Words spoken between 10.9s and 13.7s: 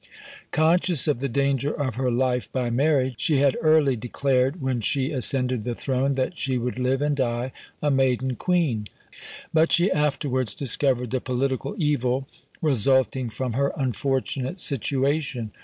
the political evil resulting from